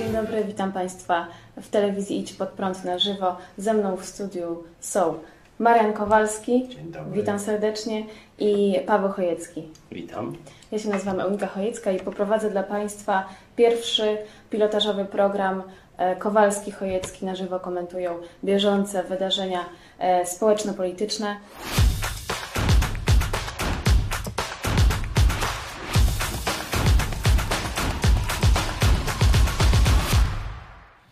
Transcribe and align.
Dzień 0.00 0.12
dobry, 0.12 0.44
witam 0.44 0.72
Państwa 0.72 1.26
w 1.56 1.68
telewizji 1.68 2.20
Idź 2.20 2.32
Pod 2.32 2.48
Prąd 2.48 2.84
na 2.84 2.98
żywo. 2.98 3.36
Ze 3.58 3.74
mną 3.74 3.96
w 3.96 4.04
studiu 4.04 4.64
są 4.80 5.14
Marian 5.58 5.92
Kowalski, 5.92 6.68
Dzień 6.68 6.92
dobry. 6.92 7.20
witam 7.20 7.38
serdecznie, 7.38 8.06
i 8.38 8.80
Paweł 8.86 9.12
Chojecki. 9.12 9.68
Witam. 9.92 10.36
Ja 10.72 10.78
się 10.78 10.88
nazywam 10.88 11.20
Eunika 11.20 11.46
Chojecka 11.46 11.90
i 11.92 12.00
poprowadzę 12.00 12.50
dla 12.50 12.62
Państwa 12.62 13.28
pierwszy 13.56 14.16
pilotażowy 14.50 15.04
program 15.04 15.62
e, 15.96 16.16
Kowalski-Chojecki 16.16 17.26
na 17.26 17.36
żywo 17.36 17.60
komentują 17.60 18.18
bieżące 18.44 19.02
wydarzenia 19.04 19.64
e, 19.98 20.26
społeczno-polityczne. 20.26 21.36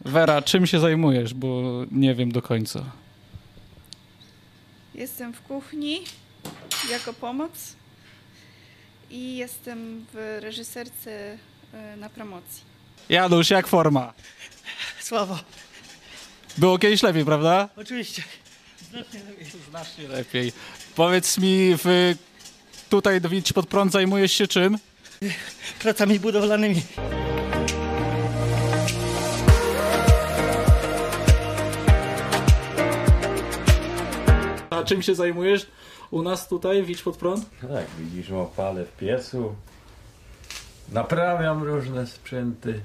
Wera, 0.08 0.42
czym 0.42 0.66
się 0.66 0.80
zajmujesz, 0.80 1.34
bo 1.34 1.62
nie 1.90 2.14
wiem 2.14 2.32
do 2.32 2.42
końca. 2.42 2.84
Jestem 4.94 5.32
w 5.32 5.40
kuchni 5.40 6.00
jako 6.90 7.12
pomoc 7.12 7.76
i 9.10 9.36
jestem 9.36 10.06
w 10.14 10.38
reżyserce 10.40 11.38
e, 11.74 11.96
na 11.96 12.10
promocji. 12.10 12.62
Janusz, 13.08 13.50
jak 13.50 13.66
forma? 13.66 14.12
Słabo, 15.00 15.38
Było 16.58 16.78
kiedyś 16.78 17.02
lepiej, 17.02 17.24
prawda? 17.24 17.68
oczywiście. 17.76 18.22
Znacznie 19.70 20.08
lepiej. 20.08 20.52
Powiedz 20.94 21.38
mi, 21.38 21.76
w, 21.84 22.14
tutaj 22.90 23.20
Idź 23.32 23.52
Pod 23.52 23.66
Prąd 23.66 23.92
zajmujesz 23.92 24.32
się 24.32 24.46
czym? 24.46 24.78
Pracami 25.82 26.20
budowlanymi. 26.20 26.82
A 34.78 34.84
czym 34.84 35.02
się 35.02 35.14
zajmujesz 35.14 35.66
u 36.10 36.22
nas 36.22 36.48
tutaj 36.48 36.82
w 36.82 36.90
Idź 36.90 37.02
Pod 37.02 37.16
Prąd? 37.16 37.46
Tak, 37.60 37.86
widzisz, 37.98 38.30
opalę 38.30 38.84
w 38.84 38.96
piecu. 38.96 39.54
Naprawiam 40.92 41.62
różne 41.62 42.06
sprzęty. 42.06 42.80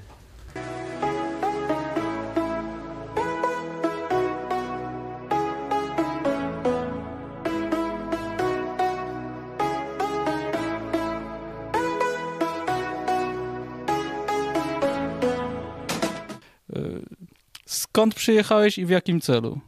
Skąd 17.66 18.14
przyjechałeś 18.14 18.78
i 18.78 18.86
w 18.86 18.90
jakim 18.90 19.20
celu? 19.20 19.60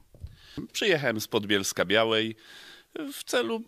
Przyjechałem 0.72 1.20
z 1.20 1.28
Podbielska 1.28 1.84
Białej 1.84 2.36
w 3.12 3.24
celu 3.24 3.62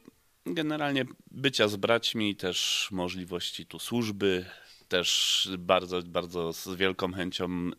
generalnie 0.46 1.04
bycia 1.30 1.68
z 1.68 1.76
braćmi, 1.76 2.36
też 2.36 2.88
możliwości 2.92 3.66
tu 3.66 3.78
służby. 3.78 4.44
Też 4.88 5.50
bardzo, 5.58 6.02
bardzo 6.02 6.52
z 6.52 6.68
wielką 6.68 7.12
chęcią 7.12 7.46
y, 7.46 7.72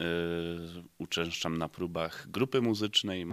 uczęszczam 0.97 1.57
na 1.57 1.69
próbach 1.69 2.27
grupy 2.31 2.61
muzycznej. 2.61 3.25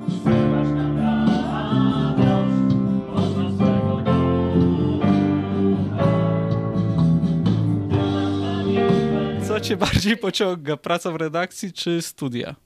Co 9.48 9.60
cię 9.60 9.76
bardziej 9.76 10.16
pociąga? 10.16 10.76
Praca 10.76 11.10
w 11.10 11.16
redakcji 11.16 11.72
czy 11.72 12.02
studia? 12.02 12.65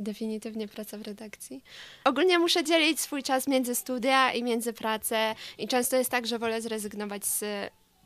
Definitywnie 0.00 0.68
praca 0.68 0.98
w 0.98 1.02
redakcji. 1.02 1.64
Ogólnie 2.04 2.38
muszę 2.38 2.64
dzielić 2.64 3.00
swój 3.00 3.22
czas 3.22 3.46
między 3.46 3.74
studia 3.74 4.32
i 4.32 4.42
między 4.42 4.72
pracę 4.72 5.34
i 5.58 5.68
często 5.68 5.96
jest 5.96 6.10
tak, 6.10 6.26
że 6.26 6.38
wolę 6.38 6.62
zrezygnować 6.62 7.26
z, 7.26 7.44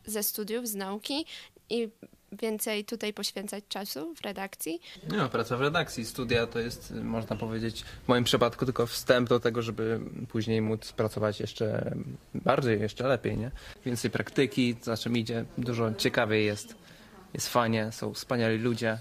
ze 0.06 0.22
studiów, 0.22 0.68
z 0.68 0.74
nauki 0.74 1.26
i 1.70 1.88
więcej 2.32 2.84
tutaj 2.84 3.12
poświęcać 3.12 3.64
czasu 3.68 4.14
w 4.14 4.20
redakcji. 4.20 4.80
No, 5.08 5.28
praca 5.28 5.56
w 5.56 5.60
redakcji, 5.60 6.04
studia 6.04 6.46
to 6.46 6.58
jest, 6.58 6.90
można 7.02 7.36
powiedzieć, 7.36 7.84
w 8.04 8.08
moim 8.08 8.24
przypadku 8.24 8.64
tylko 8.64 8.86
wstęp 8.86 9.28
do 9.28 9.40
tego, 9.40 9.62
żeby 9.62 10.00
później 10.28 10.62
móc 10.62 10.92
pracować 10.92 11.40
jeszcze 11.40 11.94
bardziej, 12.34 12.80
jeszcze 12.80 13.08
lepiej, 13.08 13.36
nie? 13.36 13.50
Więcej 13.86 14.10
praktyki, 14.10 14.76
za 14.82 14.96
czym 14.96 15.16
idzie, 15.16 15.44
dużo 15.58 15.94
ciekawiej 15.94 16.46
jest, 16.46 16.74
jest 17.34 17.48
fajnie, 17.48 17.92
są 17.92 18.14
wspaniali 18.14 18.58
ludzie, 18.58 18.98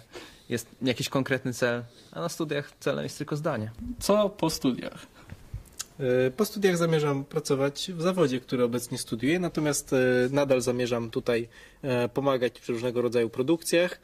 jest 0.50 0.68
jakiś 0.81 1.09
konkretny 1.09 1.54
cel, 1.54 1.84
a 2.12 2.20
na 2.22 2.30
studiach 2.30 2.72
celem 2.80 3.04
jest 3.04 3.18
tylko 3.18 3.36
zdanie. 3.36 3.72
Co 4.00 4.30
po 4.30 4.50
studiach? 4.50 5.06
E, 6.00 6.31
Po 6.31 6.46
studiach 6.46 6.78
zamierzam 6.78 7.26
pracować 7.26 7.92
w 7.96 8.02
zawodzie, 8.02 8.40
który 8.40 8.64
obecnie 8.64 8.98
studiuję, 8.98 9.40
natomiast 9.40 9.94
e, 9.94 9.98
nadal 10.31 10.62
zamierzam 10.62 11.09
tutaj 11.12 11.48
e, 11.81 12.09
pomagać 12.09 12.59
przy 12.59 12.72
różnego 12.74 13.02
rodzaju 13.02 13.30
produkcjach. 13.30 14.00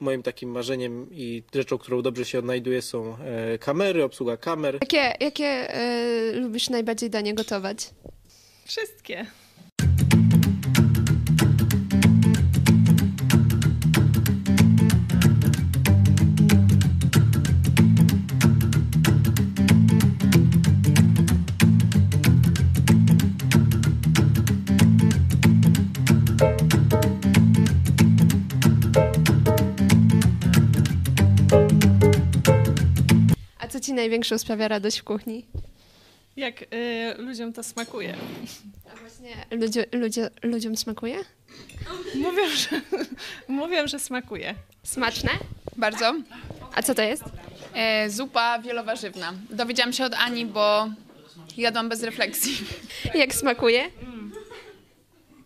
Moim 0.00 0.22
takim 0.22 0.50
marzeniem 0.50 1.06
i 1.10 1.42
rzeczą, 1.54 1.78
którą 1.78 2.02
dobrze 2.02 2.24
się 2.24 2.38
odnajduję 2.38 2.82
są 2.82 3.16
kamery, 3.60 4.04
obsługa 4.04 4.36
kamer. 4.36 4.74
Jakie, 4.80 5.14
jakie 5.20 5.68
lubisz 6.34 6.70
najbardziej 6.70 7.10
danie 7.10 7.34
gotować? 7.34 7.90
Wszystkie. 8.64 9.26
Ci 33.92 33.96
największą 33.96 34.38
sprawia 34.38 34.68
radość 34.68 34.98
w 35.00 35.04
kuchni? 35.04 35.46
Jak 36.36 36.62
y, 36.62 36.66
ludziom 37.18 37.52
to 37.52 37.62
smakuje. 37.62 38.14
A 38.92 38.96
właśnie 38.96 39.30
ludzie, 39.50 39.86
ludzie, 39.92 40.30
ludziom 40.42 40.76
smakuje? 40.76 41.18
Mówią, 42.14 42.48
że, 42.48 42.80
mówią, 43.48 43.86
że 43.86 43.98
smakuje. 43.98 44.54
Smaczne? 44.82 45.30
Bardzo. 45.76 46.14
A 46.74 46.82
co 46.82 46.94
to 46.94 47.02
jest? 47.02 47.24
E, 47.74 48.10
zupa 48.10 48.58
wielowarzywna. 48.58 49.34
Dowiedziałam 49.50 49.92
się 49.92 50.04
od 50.04 50.14
Ani, 50.14 50.46
bo 50.46 50.88
jadłam 51.56 51.88
bez 51.88 52.02
refleksji. 52.02 52.52
Jak 53.14 53.34
smakuje? 53.34 53.90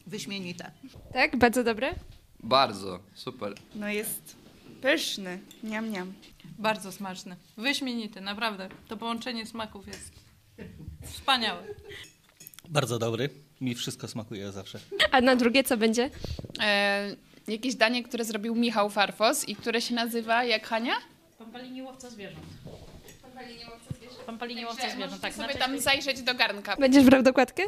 Wyśmienite. 0.07 0.71
Tak? 1.13 1.37
Bardzo 1.37 1.65
dobre? 1.65 1.95
Bardzo, 2.41 3.01
super. 3.15 3.55
No 3.75 3.89
jest 3.89 4.37
pyszny. 4.83 5.39
Niam, 5.63 5.91
niam. 5.91 6.13
Bardzo 6.59 6.93
smaczny. 6.93 7.37
Wyśmienity, 7.57 8.21
naprawdę. 8.21 8.69
To 8.89 8.97
połączenie 8.97 9.47
smaków 9.47 9.87
jest 9.87 10.13
wspaniałe. 11.05 11.63
Bardzo 12.69 12.99
dobry. 12.99 13.31
Mi 13.61 13.75
wszystko 13.75 14.09
smakuje 14.09 14.53
zawsze. 14.53 14.79
A 15.11 15.21
na 15.21 15.37
drugie 15.37 15.65
co 15.65 15.77
będzie? 15.77 16.11
E, 16.61 17.17
jakieś 17.49 17.75
danie, 17.75 18.03
które 18.03 18.25
zrobił 18.25 18.55
Michał 18.55 18.91
Farfos 18.91 19.49
i 19.49 19.57
które 19.57 19.81
się 19.81 19.95
nazywa 19.95 20.45
jak 20.45 20.67
Hania? 20.67 20.95
Pampalini 21.39 21.83
łowca 21.83 22.11
zwierząt. 22.11 22.45
Pampalini 24.27 24.65
łowca 24.65 24.91
zwierząt, 24.91 25.21
tak. 25.21 25.35
Sobie 25.35 25.55
tam 25.55 25.81
zajrzeć 25.81 26.23
do 26.23 26.35
garnka. 26.35 26.77
Będziesz 26.77 27.05
brał 27.05 27.23
dokładkę? 27.23 27.63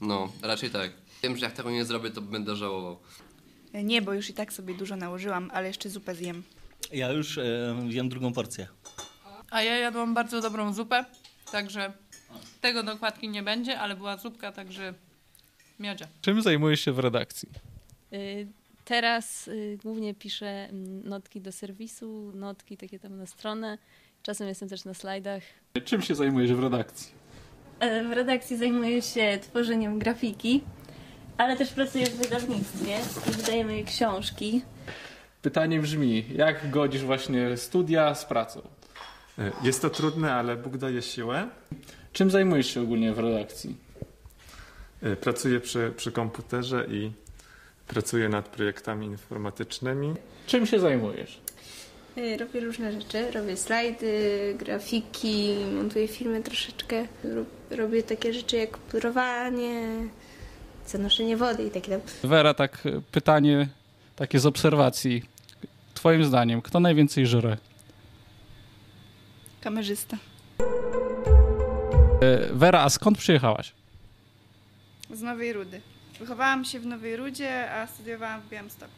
No, 0.00 0.28
raczej 0.42 0.70
tak. 0.70 0.90
Wiem, 1.22 1.36
że 1.36 1.46
jak 1.46 1.54
tego 1.54 1.70
nie 1.70 1.84
zrobię, 1.84 2.10
to 2.10 2.20
będę 2.20 2.56
żałował. 2.56 2.98
E, 3.72 3.84
Nie, 3.84 4.02
bo 4.02 4.12
już 4.12 4.30
i 4.30 4.34
tak 4.34 4.52
sobie 4.52 4.74
dużo 4.74 4.96
nałożyłam, 4.96 5.50
ale 5.54 5.66
jeszcze 5.68 5.90
zupę 5.90 6.14
zjem. 6.14 6.42
Ja 6.92 7.12
już 7.12 7.38
e, 7.38 7.76
wiem 7.88 8.08
drugą 8.08 8.32
porcję. 8.32 8.66
A 9.50 9.62
ja 9.62 9.76
jadłam 9.76 10.14
bardzo 10.14 10.40
dobrą 10.40 10.72
zupę, 10.72 11.04
także 11.52 11.92
tego 12.60 12.82
dokładki 12.82 13.28
nie 13.28 13.42
będzie, 13.42 13.78
ale 13.80 13.96
była 13.96 14.16
zupka, 14.16 14.52
także 14.52 14.94
miodzia. 15.78 16.06
Czym 16.20 16.42
zajmujesz 16.42 16.80
się 16.80 16.92
w 16.92 16.98
redakcji? 16.98 17.48
Y, 18.12 18.46
Teraz 18.84 19.48
y, 19.48 19.78
głównie 19.82 20.14
piszę 20.14 20.46
mm, 20.68 21.08
notki 21.08 21.40
do 21.40 21.52
serwisu, 21.52 22.32
notki 22.34 22.76
takie 22.76 22.98
tam 22.98 23.16
na 23.16 23.26
stronę. 23.26 23.78
Czasem 24.22 24.48
jestem 24.48 24.68
też 24.68 24.84
na 24.84 24.94
slajdach. 24.94 25.42
Czym 25.84 26.02
się 26.02 26.14
zajmujesz 26.14 26.52
w 26.52 26.62
redakcji? 26.62 27.08
E, 27.80 28.04
W 28.04 28.12
redakcji 28.12 28.56
zajmuję 28.56 29.02
się 29.02 29.38
tworzeniem 29.42 29.98
grafiki, 29.98 30.60
ale 31.38 31.56
też 31.56 31.72
pracuję 31.72 32.06
w 32.06 32.16
wydawnictwie 32.16 32.98
i 33.28 33.30
wydajemy 33.30 33.84
książki. 33.84 34.62
Pytanie 35.46 35.80
brzmi, 35.80 36.24
jak 36.34 36.70
godzisz 36.70 37.02
właśnie 37.04 37.56
studia 37.56 38.14
z 38.14 38.24
pracą? 38.24 38.60
Jest 39.62 39.82
to 39.82 39.90
trudne, 39.90 40.34
ale 40.34 40.56
Bóg 40.56 40.76
daje 40.76 41.02
siłę. 41.02 41.48
Czym 42.12 42.30
zajmujesz 42.30 42.74
się 42.74 42.80
ogólnie 42.82 43.12
w 43.12 43.18
redakcji? 43.18 43.76
Y, 45.02 45.16
Pracuję 45.16 45.60
przy, 45.60 45.92
przy 45.96 46.12
komputerze 46.12 46.86
i 46.90 47.10
pracuję 47.88 48.28
nad 48.28 48.48
projektami 48.48 49.06
informatycznymi. 49.06 50.14
Czym 50.46 50.66
się 50.66 50.80
zajmujesz? 50.80 51.40
Y, 52.18 52.36
Robię 52.36 52.60
różne 52.60 52.92
rzeczy. 52.92 53.30
Robię 53.30 53.56
slajdy, 53.56 54.54
grafiki, 54.58 55.56
montuję 55.74 56.08
filmy 56.08 56.42
troszeczkę. 56.42 57.06
Rob- 57.24 57.76
Robię 57.76 58.02
takie 58.02 58.32
rzeczy 58.34 58.56
jak 58.56 58.78
pudrowanie, 58.78 59.86
zanoszenie 60.86 61.36
wody 61.36 61.62
i 61.64 61.70
takie 61.70 61.90
tam. 61.90 62.00
Wera, 62.30 62.54
tak 62.54 62.78
e, 62.86 63.00
pytanie 63.12 63.68
takie 64.16 64.38
z 64.40 64.46
obserwacji. 64.46 65.35
Twoim 66.06 66.24
zdaniem, 66.24 66.62
kto 66.62 66.80
najwięcej 66.80 67.26
żre? 67.26 67.56
Kamerzysta. 69.60 70.16
E, 72.22 72.54
Wera, 72.54 72.80
a 72.80 72.90
skąd 72.90 73.18
przyjechałaś? 73.18 73.72
Z 75.10 75.22
Nowej 75.22 75.52
Rudy. 75.52 75.80
Wychowałam 76.20 76.64
się 76.64 76.80
w 76.80 76.86
Nowej 76.86 77.16
Rudzie, 77.16 77.70
a 77.72 77.86
studiowałam 77.86 78.40
w 78.40 78.48
Białymstoku. 78.48 78.92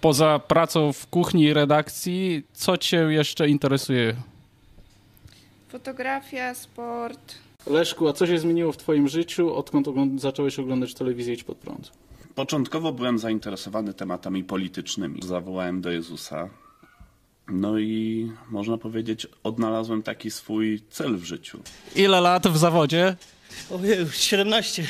Poza 0.00 0.38
pracą 0.38 0.92
w 0.92 1.06
kuchni 1.06 1.42
i 1.42 1.52
redakcji, 1.54 2.42
co 2.52 2.76
cię 2.76 2.96
jeszcze 2.96 3.48
interesuje? 3.48 4.14
Fotografia, 5.68 6.54
sport. 6.54 7.34
Leszku, 7.66 8.08
a 8.08 8.12
co 8.12 8.26
się 8.26 8.38
zmieniło 8.38 8.72
w 8.72 8.76
twoim 8.76 9.08
życiu, 9.08 9.54
odkąd 9.54 9.88
ogląd- 9.88 10.20
zacząłeś 10.20 10.58
oglądać 10.58 10.94
telewizję 10.94 11.34
Idź 11.34 11.44
Pod 11.44 11.58
Prąd? 11.58 11.90
Początkowo 12.34 12.92
byłem 12.92 13.18
zainteresowany 13.18 13.94
tematami 13.94 14.44
politycznymi. 14.44 15.20
Zawołałem 15.22 15.80
do 15.80 15.90
Jezusa. 15.90 16.48
No 17.48 17.78
i 17.78 18.32
można 18.50 18.78
powiedzieć, 18.78 19.26
odnalazłem 19.42 20.02
taki 20.02 20.30
swój 20.30 20.82
cel 20.90 21.16
w 21.16 21.24
życiu. 21.24 21.62
Ile 21.94 22.20
lat 22.20 22.46
w 22.46 22.56
zawodzie? 22.56 23.16
Ojej, 23.70 24.06
17. 24.12 24.86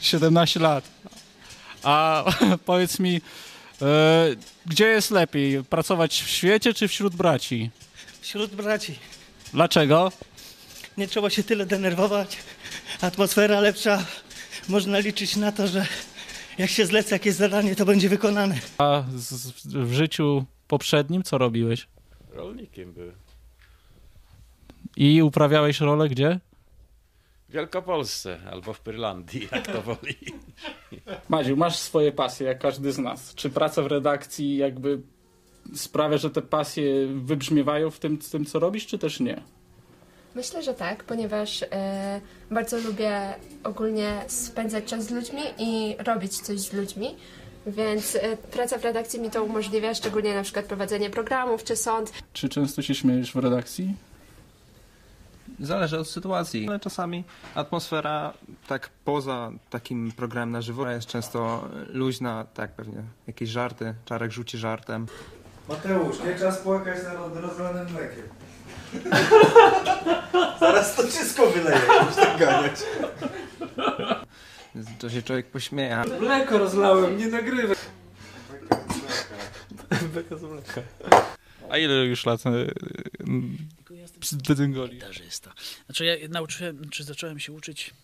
17 0.00 0.60
lat. 0.60 0.84
A 1.82 2.24
powiedz 2.66 2.98
mi, 2.98 3.20
e, 3.82 4.36
gdzie 4.66 4.86
jest 4.86 5.10
lepiej? 5.10 5.64
Pracować 5.64 6.22
w 6.22 6.28
świecie 6.28 6.74
czy 6.74 6.88
wśród 6.88 7.16
braci? 7.16 7.70
Wśród 8.20 8.54
braci. 8.54 8.98
Dlaczego? 9.52 10.12
Nie 10.96 11.08
trzeba 11.08 11.30
się 11.30 11.42
tyle 11.42 11.66
denerwować. 11.66 12.36
Atmosfera 13.00 13.60
lepsza. 13.60 14.04
Można 14.68 14.98
liczyć 14.98 15.36
na 15.36 15.52
to, 15.52 15.68
że 15.68 15.86
jak 16.58 16.70
się 16.70 16.86
zleca 16.86 17.14
jakieś 17.14 17.34
zadanie, 17.34 17.76
to 17.76 17.84
będzie 17.84 18.08
wykonane. 18.08 18.58
A 18.78 19.02
z, 19.16 19.50
w 19.64 19.92
życiu 19.92 20.44
poprzednim 20.68 21.22
co 21.22 21.38
robiłeś? 21.38 21.88
Rolnikiem 22.30 22.92
był. 22.92 23.12
I 24.96 25.22
uprawiałeś 25.22 25.80
rolę 25.80 26.08
gdzie? 26.08 26.40
W 27.48 27.52
Wielkopolsce 27.52 28.38
albo 28.50 28.72
w 28.72 28.80
Pyrlandii, 28.80 29.48
jak 29.52 29.66
to 29.66 29.82
woli. 29.82 30.16
Madziu, 31.28 31.56
masz 31.56 31.76
swoje 31.76 32.12
pasje, 32.12 32.46
jak 32.46 32.58
każdy 32.58 32.92
z 32.92 32.98
nas. 32.98 33.34
Czy 33.34 33.50
praca 33.50 33.82
w 33.82 33.86
redakcji 33.86 34.56
jakby 34.56 35.00
sprawia, 35.74 36.18
że 36.18 36.30
te 36.30 36.42
pasje 36.42 37.06
wybrzmiewają 37.06 37.90
w 37.90 37.98
tym, 37.98 38.18
w 38.18 38.30
tym 38.30 38.44
co 38.44 38.58
robisz, 38.58 38.86
czy 38.86 38.98
też 38.98 39.20
nie? 39.20 39.42
Myślę, 40.34 40.62
że 40.62 40.74
tak, 40.74 41.04
ponieważ 41.04 41.62
e, 41.62 42.20
bardzo 42.50 42.78
lubię 42.78 43.34
ogólnie 43.64 44.24
spędzać 44.26 44.84
czas 44.84 45.04
z 45.04 45.10
ludźmi 45.10 45.42
i 45.58 45.96
robić 45.98 46.40
coś 46.40 46.60
z 46.60 46.72
ludźmi. 46.72 47.16
Więc 47.66 48.16
e, 48.16 48.36
praca 48.36 48.78
w 48.78 48.84
redakcji 48.84 49.20
mi 49.20 49.30
to 49.30 49.44
umożliwia, 49.44 49.94
szczególnie 49.94 50.34
na 50.34 50.42
przykład 50.42 50.64
prowadzenie 50.64 51.10
programów 51.10 51.64
czy 51.64 51.76
sąd. 51.76 52.12
Czy 52.32 52.48
często 52.48 52.82
się 52.82 52.94
śmiejesz 52.94 53.32
w 53.32 53.36
redakcji? 53.36 53.94
Zależy 55.60 55.98
od 55.98 56.08
sytuacji, 56.08 56.68
ale 56.68 56.80
czasami 56.80 57.24
atmosfera 57.54 58.32
tak 58.68 58.90
poza 59.04 59.50
takim 59.70 60.12
programem 60.12 60.50
na 60.50 60.62
żywo 60.62 60.90
jest 60.90 61.06
często 61.06 61.68
luźna, 61.88 62.46
tak 62.54 62.70
pewnie 62.70 63.02
jakieś 63.26 63.48
żarty, 63.48 63.94
Czarek 64.04 64.32
rzuci 64.32 64.58
żartem. 64.58 65.06
Mateusz, 65.68 66.16
nie 66.24 66.38
czas 66.38 66.58
płakać 66.58 66.98
nad 67.04 67.36
rozlanym 67.36 67.92
mlekiem. 67.92 68.24
Zaraz 70.60 70.96
to 70.96 71.02
wszystko 71.02 71.50
wyleje, 71.50 71.80
już 72.06 72.16
tak 72.16 72.38
ganiać. 72.38 72.80
To 74.98 75.10
się 75.10 75.22
człowiek 75.22 75.46
pośmieja. 75.46 76.04
Mleko 76.20 76.58
rozlałem, 76.58 77.18
nie 77.18 77.26
nagrywaj. 77.26 77.76
Beka 80.14 80.36
z 80.36 80.42
mleka. 80.42 80.82
A 81.70 81.78
ile 81.78 81.94
już 81.94 82.26
lat 82.26 82.42
Dyngoli? 84.32 84.94
Gitarzysta. 84.94 85.52
Znaczy 85.86 86.04
ja 86.04 86.28
nauczyłem, 86.28 86.90
czy 86.90 87.04
zacząłem 87.04 87.40
się 87.40 87.52
uczyć 87.52 87.94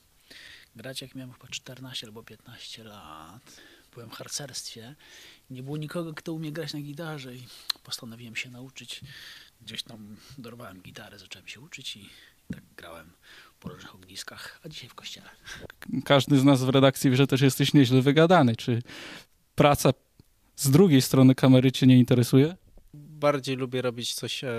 grać 0.79 1.03
jak 1.03 1.15
miałem 1.15 1.33
chyba 1.33 1.49
14 1.49 2.07
albo 2.07 2.23
15 2.23 2.85
lat. 2.85 3.61
Byłem 3.95 4.11
w 4.11 4.13
harcerstwie. 4.13 4.95
Nie 5.51 5.63
było 5.63 5.77
nikogo, 5.77 6.15
kto 6.15 6.33
umie 6.33 6.53
grać 6.53 6.73
na 6.73 6.81
gitarze 6.81 7.35
i 7.35 7.47
postanowiłem 7.85 8.37
się 8.37 8.51
nauczyć. 8.51 9.01
Gdzieś 9.61 9.83
tam 9.83 10.17
dorwałem 10.39 10.83
gitarę, 10.83 11.19
zacząłem 11.19 11.49
się 11.49 11.61
uczyć 11.61 11.97
i 11.97 12.09
tak 12.53 12.63
grałem 12.77 13.13
po 13.61 13.69
różnych 13.69 13.95
ogniskach, 13.95 14.61
a 14.65 14.69
dzisiaj 14.69 14.89
w 14.89 14.95
kościele. 14.95 15.31
Każdy 16.05 16.39
z 16.39 16.45
nas 16.45 16.65
w 16.65 16.69
redakcji 16.69 17.11
wie, 17.11 17.17
że 17.17 17.27
też 17.27 17.41
jesteś 17.41 17.75
nieźle 17.75 18.03
wygadany. 18.03 18.57
Czy 18.57 18.83
praca 19.55 19.91
z 20.57 20.71
drugiej 20.71 21.03
strony 21.03 21.35
kamery 21.35 21.73
cię 21.73 21.87
nie 21.87 21.99
interesuje? 21.99 22.57
Bardziej 22.95 23.57
lubię 23.57 23.83
robić 23.83 24.15
coś, 24.15 24.45
e, 24.45 24.51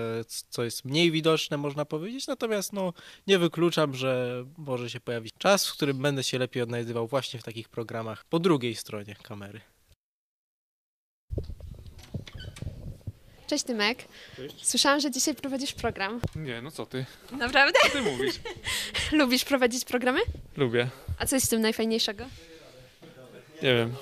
co 0.48 0.64
jest 0.64 0.84
mniej 0.84 1.10
widoczne, 1.10 1.56
można 1.56 1.84
powiedzieć, 1.84 2.26
natomiast 2.26 2.72
no, 2.72 2.92
nie 3.26 3.38
wykluczam, 3.38 3.94
że 3.94 4.44
może 4.58 4.90
się 4.90 5.00
pojawić 5.00 5.34
czas, 5.38 5.68
w 5.68 5.72
którym 5.72 5.98
będę 5.98 6.22
się 6.22 6.38
lepiej 6.38 6.62
odnajdywał 6.62 7.06
właśnie 7.06 7.40
w 7.40 7.42
takich 7.42 7.68
programach 7.68 8.24
po 8.24 8.38
drugiej 8.38 8.74
stronie 8.74 9.16
kamery. 9.22 9.60
Cześć 13.50 13.64
Tymek. 13.64 13.98
Słyszałam, 14.62 15.00
że 15.00 15.10
dzisiaj 15.10 15.34
prowadzisz 15.34 15.72
program. 15.72 16.20
Nie, 16.36 16.62
no 16.62 16.70
co 16.70 16.86
ty? 16.86 17.04
Naprawdę? 17.32 17.78
Co 17.82 17.88
ty 17.88 18.02
mówisz? 18.02 18.34
Lubisz 19.12 19.44
prowadzić 19.44 19.84
programy? 19.84 20.20
Lubię. 20.56 20.88
A 21.18 21.26
co 21.26 21.36
jest 21.36 21.46
w 21.46 21.50
tym 21.50 21.60
najfajniejszego? 21.60 22.24
Nie 23.62 23.74
wiem. 23.74 23.94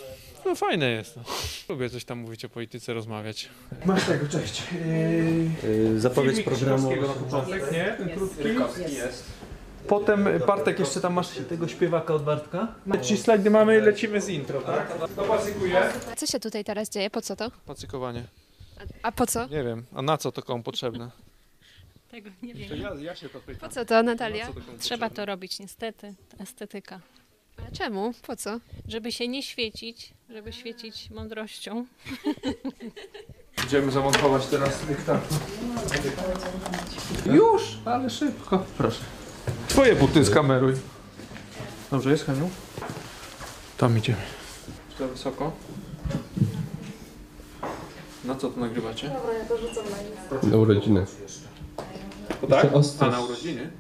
No 0.45 0.55
fajne 0.55 0.91
jest. 0.91 1.17
No. 1.17 1.23
Lubię 1.69 1.91
coś 1.91 2.05
tam 2.05 2.19
mówić 2.19 2.45
o 2.45 2.49
polityce, 2.49 2.95
rozmawiać. 2.95 3.49
Masz 3.85 4.05
tego, 4.05 4.29
cześć. 4.29 4.63
Yy, 5.65 6.01
zapowiedź 6.01 6.41
programu. 6.41 6.91
Na 6.97 7.07
początek, 7.07 7.73
nie? 7.73 7.95
Ten 7.99 8.09
krótki. 8.11 8.43
Rykowski 8.43 8.95
jest. 8.95 9.25
Potem 9.87 10.29
Bartek 10.47 10.79
jeszcze 10.79 11.01
tam 11.01 11.13
masz 11.13 11.29
tego 11.49 11.69
śpiewaka 11.69 12.15
od 12.15 12.23
Bartka. 12.25 12.75
Trzy 13.03 13.15
No. 13.15 13.21
slajdy 13.21 13.51
mamy, 13.51 13.81
lecimy 13.81 14.21
z 14.21 14.29
intro, 14.29 14.61
tak? 14.61 14.99
To 15.17 15.23
pacykuje. 15.23 15.83
Co 16.17 16.27
się 16.27 16.41
tutaj 16.41 16.65
teraz 16.65 16.89
dzieje? 16.89 17.11
Po 17.11 17.23
co 17.23 17.37
to? 17.37 17.51
Pacykowanie. 17.67 18.25
A 19.03 19.13
po 19.13 19.27
co? 19.27 19.47
Nie 19.47 19.65
wiem, 19.65 19.87
a 19.95 20.03
na 20.03 20.19
co 20.19 20.33
to 20.33 20.43
komu 20.43 20.63
potrzebne? 20.63 21.11
Tego 22.11 22.31
nie 22.43 22.53
To 22.55 22.59
wiem. 22.59 22.81
ja, 22.81 22.95
ja 22.95 23.17
się 23.17 23.29
to 23.29 23.41
pytam. 23.41 23.69
Po 23.69 23.75
co 23.75 23.85
to, 23.85 24.03
Natalia? 24.03 24.47
Na 24.49 24.53
co 24.55 24.61
to 24.61 24.67
komu 24.67 24.79
Trzeba 24.79 25.07
potrzebne? 25.07 25.27
to 25.27 25.27
robić, 25.33 25.59
niestety. 25.59 26.15
Estetyka. 26.39 27.01
A 27.69 27.77
czemu? 27.77 28.13
Po 28.27 28.37
co? 28.37 28.61
Żeby 28.89 29.13
się 29.13 29.29
nie 29.29 29.43
świecić, 29.43 30.13
żeby 30.31 30.53
świecić 30.53 31.11
mądrością. 31.11 31.87
Idziemy 33.67 33.93
zamontować 33.93 34.47
teraz 34.47 34.87
dyktafon. 34.87 35.39
Już, 37.27 37.79
ale 37.85 38.11
szybko. 38.11 38.65
Proszę. 38.79 39.01
Twoje 39.69 39.95
buty 39.97 40.25
skameruj. 40.25 40.75
Dobrze 41.91 42.11
jest, 42.11 42.25
Heniu? 42.27 42.51
Tam 43.79 43.99
idziemy. 43.99 44.19
Czy 44.93 44.99
to 44.99 45.09
wysoko? 45.09 45.53
Na 48.29 48.35
co 48.35 48.49
to 48.51 48.61
nagrywacie? 48.61 49.09
Dobra, 49.09 49.33
ja 49.33 49.45
to 49.45 49.59
rzucam 49.59 49.85
na 50.43 50.49
Na 50.51 50.57
urodziny. 50.57 51.07
To 52.41 52.47
tak? 52.47 52.67
A 53.01 53.07
na 53.11 53.21
urodziny? 53.21 53.71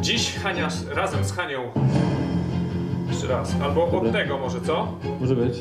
Dziś 0.00 0.34
Hania 0.34 0.68
razem 0.90 1.24
z 1.24 1.32
Hanią. 1.32 1.72
Jeszcze 3.10 3.26
raz. 3.26 3.50
Albo 3.62 3.84
od 3.84 4.12
tego 4.12 4.38
może, 4.38 4.60
co? 4.60 4.98
Może 5.20 5.36
być. 5.36 5.58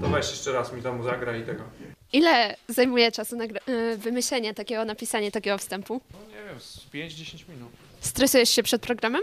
To 0.00 0.08
weź 0.08 0.30
jeszcze 0.30 0.52
raz 0.52 0.72
mi 0.72 0.82
tam 0.82 1.02
zagra 1.02 1.36
i 1.36 1.42
tego. 1.42 1.62
Ile 2.12 2.56
zajmuje 2.68 3.12
czasu 3.12 3.36
nagra- 3.36 3.68
y, 3.68 3.96
wymyślenie 3.98 4.54
takiego, 4.54 4.84
napisanie 4.84 5.30
takiego 5.32 5.58
wstępu? 5.58 6.00
No 6.12 6.18
nie 6.28 6.48
wiem, 6.50 6.60
z 6.60 6.78
5-10 6.94 7.48
minut. 7.48 7.68
Stresujesz 8.00 8.50
się 8.50 8.62
przed 8.62 8.82
programem? 8.82 9.22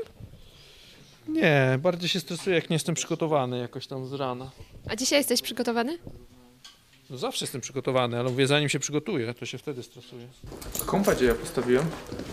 Nie, 1.28 1.80
bardziej 1.82 2.10
się 2.10 2.20
stresuję, 2.20 2.56
jak 2.56 2.70
nie 2.70 2.76
jestem 2.76 2.96
przygotowany 2.96 3.60
jakoś 3.60 3.88
tam 3.88 4.06
z 4.08 4.14
rana. 4.14 4.52
A 4.90 4.96
dzisiaj 4.96 5.20
jesteś 5.20 5.42
przygotowany? 5.42 5.98
No 7.10 7.18
zawsze 7.18 7.46
jestem 7.46 7.62
przygotowany, 7.62 8.20
ale 8.20 8.30
mówię, 8.30 8.48
zanim 8.48 8.70
się 8.70 8.80
przygotuję, 8.80 9.34
to 9.34 9.46
się 9.46 9.58
wtedy 9.58 9.84
stresuję. 9.84 10.28
Kompa 10.86 11.16
gdzie 11.16 11.26
ja 11.26 11.36
postawiłem? 11.36 11.86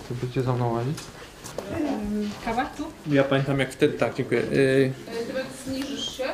To 0.08 0.14
będziecie 0.14 0.42
za 0.42 0.52
mną 0.52 0.72
łazić? 0.72 0.98
Kawa 2.44 2.64
tu? 2.66 2.84
Ja 3.06 3.24
pamiętam 3.24 3.58
jak 3.58 3.72
wtedy, 3.72 3.98
tak, 3.98 4.14
dziękuję. 4.14 4.40
Yy, 4.40 4.92
Ty 5.06 5.70
zniżysz 5.70 6.16
się? 6.16 6.24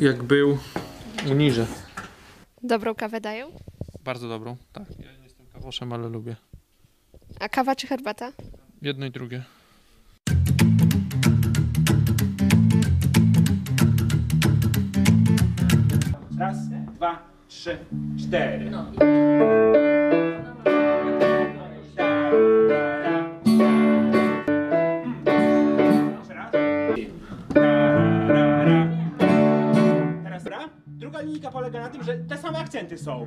jak 0.00 0.22
był 0.22 0.58
uniżę. 1.30 1.66
Dobrą 2.62 2.94
kawę 2.94 3.20
dają? 3.20 3.52
Bardzo 4.04 4.28
dobrą, 4.28 4.56
tak. 4.72 4.84
Ja 4.98 5.12
nie 5.12 5.24
jestem 5.24 5.46
kawoszem, 5.46 5.92
ale 5.92 6.08
lubię. 6.08 6.36
A 7.40 7.48
kawa 7.48 7.76
czy 7.76 7.86
herbata? 7.86 8.32
Jedno 8.82 9.06
i 9.06 9.10
drugie. 9.10 9.44
trzy, 17.68 17.78
cztery. 18.18 18.70
No. 18.70 18.84
Druga 30.86 31.20
linijka 31.20 31.50
polega 31.50 31.80
na 31.80 31.88
tym, 31.88 32.02
że 32.02 32.18
te 32.18 32.36
same 32.36 32.58
akcenty 32.58 32.98
są. 32.98 33.26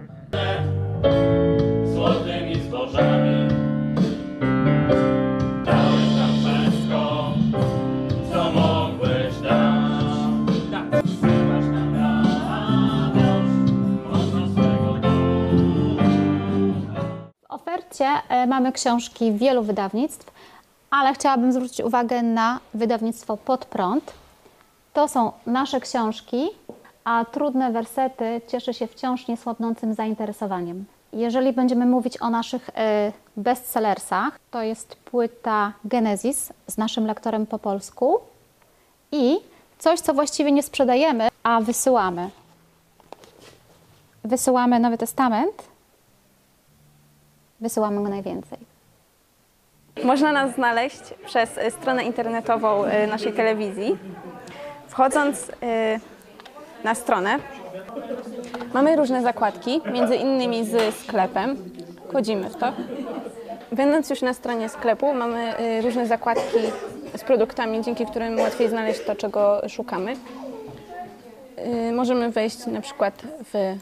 Złotymi 1.93 2.55
zbożami 2.55 3.60
Ofercie 18.01 18.27
e, 18.29 18.47
mamy 18.47 18.71
książki 18.71 19.33
wielu 19.33 19.63
wydawnictw, 19.63 20.31
ale 20.89 21.13
chciałabym 21.13 21.53
zwrócić 21.53 21.79
uwagę 21.79 22.21
na 22.21 22.59
wydawnictwo 22.73 23.37
Pod 23.37 23.65
Prąd. 23.65 24.13
To 24.93 25.07
są 25.07 25.31
nasze 25.45 25.79
książki, 25.79 26.49
a 27.03 27.25
Trudne 27.25 27.71
Wersety 27.71 28.41
cieszy 28.47 28.73
się 28.73 28.87
wciąż 28.87 29.27
niesłabnącym 29.27 29.93
zainteresowaniem. 29.93 30.85
Jeżeli 31.13 31.53
będziemy 31.53 31.85
mówić 31.85 32.21
o 32.21 32.29
naszych 32.29 32.69
e, 32.75 33.11
bestsellersach, 33.37 34.39
to 34.51 34.61
jest 34.61 34.95
płyta 34.95 35.73
Genesis 35.85 36.53
z 36.67 36.77
naszym 36.77 37.05
lektorem 37.05 37.45
po 37.45 37.59
polsku 37.59 38.19
i 39.11 39.37
coś, 39.79 39.99
co 39.99 40.13
właściwie 40.13 40.51
nie 40.51 40.63
sprzedajemy, 40.63 41.27
a 41.43 41.61
wysyłamy. 41.61 42.29
Wysyłamy 44.23 44.79
Nowy 44.79 44.97
Testament, 44.97 45.70
wysyłamy 47.61 48.03
go 48.03 48.09
najwięcej. 48.09 48.57
Można 50.03 50.31
nas 50.31 50.55
znaleźć 50.55 51.01
przez 51.25 51.57
y, 51.57 51.71
stronę 51.71 52.03
internetową 52.03 52.85
y, 52.85 53.07
naszej 53.07 53.33
telewizji. 53.33 53.97
Wchodząc 54.87 55.49
y, 55.49 55.53
na 56.83 56.95
stronę, 56.95 57.39
mamy 58.73 58.95
różne 58.95 59.21
zakładki, 59.21 59.81
między 59.93 60.15
innymi 60.15 60.65
z 60.65 60.95
sklepem. 60.95 61.57
Wchodzimy 62.09 62.49
w 62.49 62.55
to. 62.55 62.73
Będąc 63.71 64.09
już 64.09 64.21
na 64.21 64.33
stronie 64.33 64.69
sklepu, 64.69 65.13
mamy 65.13 65.53
różne 65.81 66.07
zakładki 66.07 66.57
z 67.15 67.23
produktami, 67.23 67.81
dzięki 67.81 68.05
którym 68.05 68.39
łatwiej 68.39 68.69
znaleźć 68.69 69.03
to, 69.03 69.15
czego 69.15 69.61
szukamy. 69.69 70.15
Możemy 71.93 72.31
wejść 72.31 72.65
na 72.65 72.81
przykład 72.81 73.21
w 73.53 73.77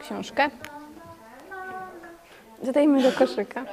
książkę. 0.00 0.50
Zadajmy 2.62 3.02
do 3.02 3.12
koszyka. 3.12 3.64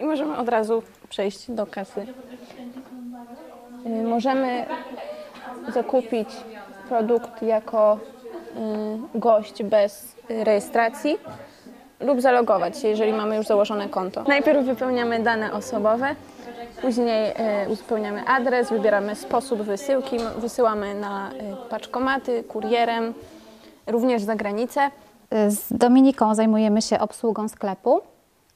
I 0.00 0.04
możemy 0.04 0.36
od 0.36 0.48
razu 0.48 0.82
przejść 1.08 1.50
do 1.50 1.66
kasy. 1.66 2.06
Y, 3.86 4.02
Możemy 4.04 4.66
zakupić 5.74 6.28
produkt 6.88 7.42
jako 7.42 7.98
y, 9.14 9.18
gość 9.18 9.62
bez 9.62 10.14
rejestracji 10.28 11.18
lub 12.00 12.20
zalogować 12.20 12.78
się, 12.78 12.88
jeżeli 12.88 13.12
mamy 13.12 13.36
już 13.36 13.46
założone 13.46 13.88
konto. 13.88 14.22
Najpierw 14.28 14.64
wypełniamy 14.66 15.20
dane 15.20 15.52
osobowe, 15.52 16.14
później 16.82 17.30
y, 17.66 17.70
uzupełniamy 17.70 18.24
adres, 18.26 18.70
wybieramy 18.70 19.14
sposób 19.14 19.62
wysyłki, 19.62 20.16
wysyłamy 20.38 20.94
na 20.94 21.30
paczkomaty, 21.70 22.44
kurierem, 22.44 23.14
również 23.86 24.22
za 24.22 24.36
granicę. 24.36 24.90
Z 25.30 25.72
Dominiką 25.72 26.34
zajmujemy 26.34 26.82
się 26.82 26.98
obsługą 26.98 27.48
sklepu, 27.48 28.00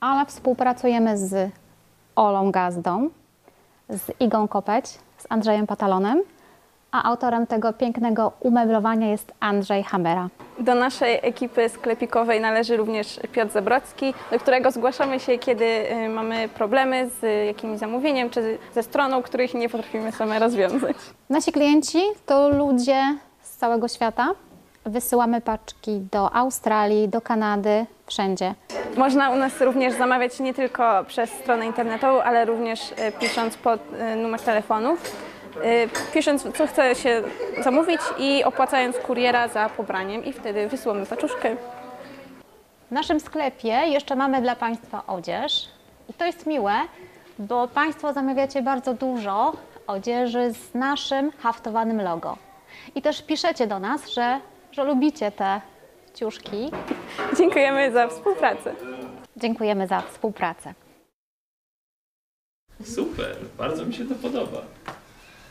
ale 0.01 0.27
współpracujemy 0.27 1.19
z 1.19 1.51
Olą 2.17 2.51
Gazdą, 2.51 3.11
z 3.89 4.21
Igą 4.21 4.49
Kopeć, 4.49 4.87
z 5.19 5.27
Andrzejem 5.29 5.67
Patalonem, 5.67 6.23
a 6.93 7.03
autorem 7.03 7.47
tego 7.47 7.73
pięknego 7.73 8.33
umeblowania 8.41 9.11
jest 9.11 9.33
Andrzej 9.41 9.83
Hamera. 9.83 10.29
Do 10.59 10.75
naszej 10.75 11.19
ekipy 11.23 11.69
sklepikowej 11.69 12.41
należy 12.41 12.77
również 12.77 13.21
Piotr 13.33 13.53
Zabrocki, 13.53 14.15
do 14.31 14.39
którego 14.39 14.71
zgłaszamy 14.71 15.21
się, 15.21 15.39
kiedy 15.39 15.65
y, 15.65 16.09
mamy 16.09 16.49
problemy 16.49 17.11
z 17.21 17.47
jakimś 17.47 17.79
zamówieniem 17.79 18.31
czy 18.31 18.59
ze 18.75 18.83
stroną, 18.83 19.23
których 19.23 19.55
nie 19.55 19.69
potrafimy 19.69 20.13
same 20.13 20.39
rozwiązać. 20.39 20.97
Nasi 21.31 21.53
klienci 21.53 21.99
to 22.27 22.49
ludzie 22.49 23.19
z 23.43 23.57
całego 23.57 23.89
świata. 23.89 24.29
Wysyłamy 24.85 25.41
paczki 25.41 26.01
do 26.13 26.35
Australii, 26.35 27.09
do 27.09 27.21
Kanady, 27.21 27.87
wszędzie. 28.07 28.55
Można 28.97 29.31
u 29.31 29.37
nas 29.37 29.61
również 29.61 29.95
zamawiać 29.95 30.41
nie 30.41 30.55
tylko 30.55 31.05
przez 31.05 31.31
stronę 31.31 31.67
internetową, 31.67 32.23
ale 32.23 32.45
również 32.45 32.93
y, 32.93 32.95
pisząc 33.21 33.57
pod 33.57 33.81
y, 34.13 34.17
numer 34.17 34.41
telefonu, 34.41 34.93
y, 34.95 34.99
pisząc 36.13 36.47
co 36.57 36.67
chce 36.67 36.95
się 36.95 37.23
zamówić 37.65 38.01
i 38.19 38.45
opłacając 38.45 38.97
kuriera 38.97 39.49
za 39.49 39.69
pobraniem 39.69 40.25
i 40.25 40.33
wtedy 40.33 40.69
wysyłamy 40.69 41.07
paczuszkę. 41.07 41.57
W 42.89 42.95
naszym 42.95 43.21
sklepie 43.21 43.69
jeszcze 43.69 44.17
mamy 44.17 44.43
dla 44.43 44.57
Państwa 44.57 45.03
odzież 45.07 45.69
i 46.11 46.15
to 46.15 46.25
jest 46.25 46.47
miłe, 46.47 46.75
bo 47.39 47.69
Państwo 47.69 48.13
zamawiacie 48.13 48.63
bardzo 48.63 48.95
dużo 48.95 49.53
odzieży 49.87 50.53
z 50.53 50.75
naszym 50.75 51.33
haftowanym 51.39 52.03
logo. 52.03 52.37
I 52.95 53.03
też 53.03 53.23
piszecie 53.23 53.67
do 53.67 53.79
nas, 53.79 54.09
że, 54.09 54.41
że 54.73 54.85
lubicie 54.85 55.33
te 55.33 55.61
ciuszki. 56.15 56.71
Dziękujemy 57.39 57.93
za 57.93 58.09
współpracę. 58.09 58.75
Dziękujemy 59.37 59.87
za 59.87 60.01
współpracę. 60.01 60.75
Super, 62.85 63.37
bardzo 63.59 63.87
mi 63.87 63.95
się 63.95 64.05
to 64.05 64.15
podoba. 64.15 64.63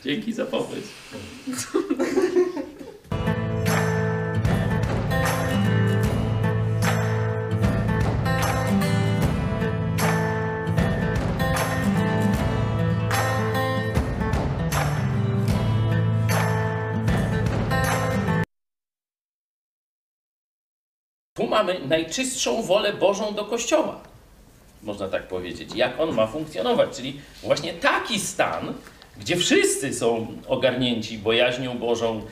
Dzięki 0.04 0.32
za 0.32 0.46
pomysł. 0.46 0.92
mamy 21.52 21.80
najczystszą 21.88 22.62
wolę 22.62 22.92
Bożą 22.92 23.34
do 23.34 23.44
Kościoła. 23.44 24.00
Można 24.82 25.08
tak 25.08 25.28
powiedzieć. 25.28 25.70
Jak 25.74 26.00
on 26.00 26.14
ma 26.14 26.26
funkcjonować? 26.26 26.96
Czyli 26.96 27.20
właśnie 27.42 27.72
taki 27.72 28.18
stan, 28.20 28.74
gdzie 29.20 29.36
wszyscy 29.36 29.94
są 29.94 30.26
ogarnięci 30.48 31.18
bojaźnią 31.18 31.78
Bożą. 31.78 32.22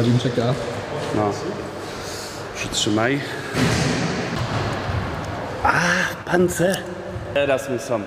Nie 0.00 0.06
ma 0.06 0.18
karabinczyka. 0.18 0.54
No. 1.16 1.30
Przytrzymaj. 2.54 3.20
A, 5.64 5.80
pancer. 6.30 6.76
Teraz 7.34 7.68
my 7.68 7.78
są. 7.78 8.00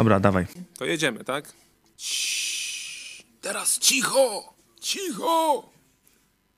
Dobra, 0.00 0.20
dawaj. 0.20 0.46
To 0.78 0.84
jedziemy, 0.84 1.24
tak? 1.24 1.52
Teraz 3.40 3.78
cicho! 3.78 4.54
Cicho! 4.80 5.62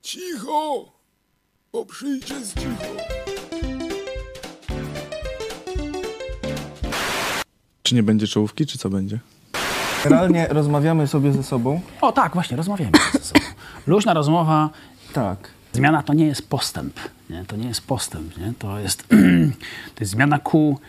Cicho! 0.01 0.91
Bo 1.73 1.85
przyjdzie 1.85 2.45
z 2.45 2.53
cicho. 2.53 2.83
Czy 7.83 7.95
nie 7.95 8.03
będzie 8.03 8.27
czołówki, 8.27 8.65
czy 8.65 8.77
co 8.77 8.89
będzie? 8.89 9.19
Generalnie 10.03 10.47
rozmawiamy 10.47 11.07
sobie 11.07 11.33
ze 11.33 11.43
sobą. 11.43 11.81
O 12.01 12.11
tak, 12.11 12.33
właśnie, 12.33 12.57
rozmawiamy 12.57 12.91
ze 13.13 13.19
sobą. 13.19 13.39
Luźna 13.87 14.13
rozmowa. 14.13 14.69
Tak. 15.13 15.49
Zmiana 15.73 16.03
to 16.03 16.13
nie 16.13 16.25
jest 16.25 16.49
postęp. 16.49 16.99
Nie? 17.33 17.45
To 17.45 17.55
nie 17.55 17.67
jest 17.67 17.81
postęp. 17.81 18.37
Nie? 18.37 18.53
To, 18.59 18.79
jest, 18.79 19.07
to 19.95 19.99
jest 19.99 20.11
zmiana 20.11 20.39
ku 20.39 20.79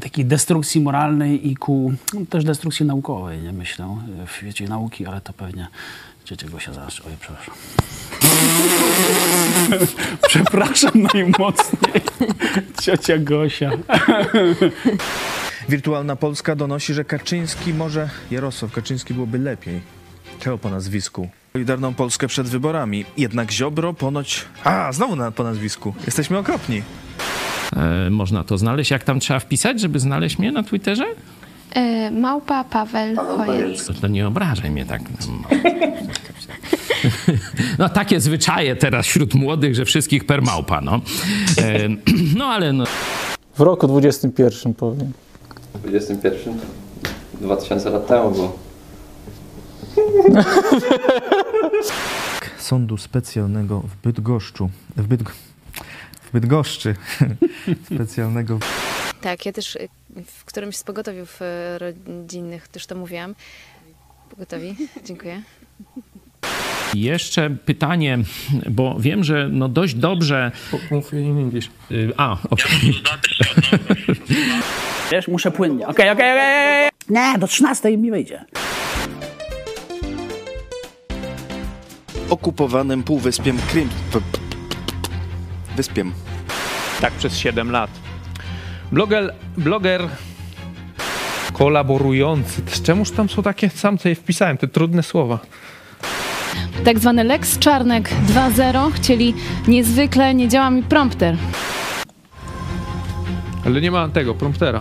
takiej 0.00 0.24
destrukcji 0.24 0.80
moralnej 0.80 1.48
i 1.48 1.56
ku 1.56 1.92
no, 2.14 2.20
też 2.26 2.44
destrukcji 2.44 2.86
naukowej, 2.86 3.42
nie 3.42 3.52
myślę, 3.52 3.96
w 4.26 4.32
świecie 4.32 4.68
nauki, 4.68 5.06
ale 5.06 5.20
to 5.20 5.32
pewnie 5.32 5.68
ciocia 6.24 6.48
Gosia 6.48 6.72
zaraz... 6.72 7.00
Oj, 7.06 7.12
przepraszam. 7.20 7.54
przepraszam 10.28 10.92
najmocniej. 11.14 12.02
Ciocia 12.82 13.18
Gosia. 13.18 13.70
Wirtualna 15.68 16.16
Polska 16.16 16.56
donosi, 16.56 16.94
że 16.94 17.04
Kaczyński 17.04 17.74
może... 17.74 18.08
Jarosław 18.30 18.72
Kaczyński 18.72 19.14
byłoby 19.14 19.38
lepiej. 19.38 19.80
Czego 20.40 20.58
po 20.58 20.70
nazwisku? 20.70 21.28
Solidarną 21.58 21.94
Polskę 21.94 22.28
przed 22.28 22.46
wyborami. 22.48 23.04
Jednak 23.16 23.50
Ziobro 23.50 23.94
ponoć... 23.94 24.44
A, 24.64 24.92
znowu 24.92 25.16
na, 25.16 25.30
po 25.30 25.44
nazwisku. 25.44 25.94
Jesteśmy 26.06 26.38
okropni. 26.38 26.82
E, 27.76 28.10
można 28.10 28.44
to 28.44 28.58
znaleźć. 28.58 28.90
Jak 28.90 29.04
tam 29.04 29.20
trzeba 29.20 29.40
wpisać, 29.40 29.80
żeby 29.80 29.98
znaleźć 29.98 30.38
mnie 30.38 30.52
na 30.52 30.62
Twitterze? 30.62 31.04
E, 31.74 32.10
małpa 32.10 32.64
Paweł 32.64 33.16
Hoyer. 33.16 33.76
To, 33.86 33.94
to 33.94 34.08
nie 34.08 34.26
obrażaj 34.26 34.70
mnie 34.70 34.86
tak. 34.86 35.02
No 37.78 37.88
takie 37.88 38.20
zwyczaje 38.20 38.76
teraz 38.76 39.06
wśród 39.06 39.34
młodych, 39.34 39.74
że 39.74 39.84
wszystkich 39.84 40.24
per 40.24 40.42
małpa, 40.42 40.80
no. 40.80 41.00
E, 41.58 41.88
no 42.38 42.44
ale 42.44 42.72
no. 42.72 42.84
W 43.56 43.60
roku 43.60 43.86
21 43.86 44.74
powiem. 44.74 45.12
21? 45.74 46.58
2000 47.40 47.90
lat 47.90 48.06
temu 48.06 48.30
było. 48.30 48.58
Sądu 52.58 52.96
specjalnego 52.96 53.80
w 53.80 53.96
Bydgoszczu. 53.96 54.70
W, 54.96 55.06
Bydg... 55.06 55.32
w 56.22 56.32
Bydgoszczy. 56.32 56.94
specjalnego... 57.94 58.58
Tak, 59.20 59.46
ja 59.46 59.52
też 59.52 59.76
y, 59.76 59.88
w 60.26 60.44
którymś 60.44 60.76
z 60.76 60.82
pogotowiów 60.82 61.42
y, 61.42 61.78
rodzinnych 61.78 62.68
też 62.68 62.86
to 62.86 62.94
mówiłam. 62.94 63.34
Pogotowi, 64.30 64.76
dziękuję. 65.06 65.42
Jeszcze 66.94 67.50
pytanie, 67.50 68.18
bo 68.70 68.96
wiem, 69.00 69.24
że 69.24 69.48
no 69.52 69.68
dość 69.68 69.94
dobrze... 69.94 70.52
Mów 70.90 71.12
in 71.12 71.38
English. 71.38 71.70
A, 72.16 72.36
okej. 72.50 73.02
Wiesz, 75.12 75.28
muszę 75.28 75.50
płynnie. 75.50 75.86
Okej, 75.86 76.10
okej, 76.10 76.32
okej. 76.32 76.90
Nie, 77.08 77.38
do 77.38 77.46
13 77.46 77.96
mi 77.96 78.10
wyjdzie. 78.10 78.44
Okupowanym 82.30 83.02
półwyspiem 83.02 83.58
Krym... 83.70 83.88
Wyspiem. 85.76 86.12
Tak, 87.00 87.12
przez 87.12 87.38
7 87.38 87.70
lat. 87.70 87.90
Bloger, 88.92 89.34
bloger 89.56 90.08
kolaborujący. 91.52 92.62
Czemuż 92.82 93.10
tam 93.10 93.28
są 93.28 93.42
takie, 93.42 93.70
sam 93.70 93.98
sobie 93.98 94.14
wpisałem, 94.14 94.58
te 94.58 94.68
trudne 94.68 95.02
słowa. 95.02 95.38
Tak 96.84 96.98
zwany 96.98 97.24
Lex 97.24 97.58
Czarnek 97.58 98.10
2.0 98.26 98.92
chcieli 98.92 99.34
niezwykle, 99.68 100.34
nie 100.34 100.48
działa 100.48 100.70
mi 100.70 100.82
prompter. 100.82 101.36
Ale 103.66 103.80
nie 103.80 103.90
ma 103.90 104.08
tego, 104.08 104.34
promptera. 104.34 104.80